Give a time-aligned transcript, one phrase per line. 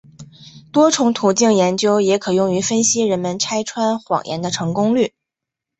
[0.71, 5.13] 多重途径研究也可用于分析人们拆穿谎言的成功率。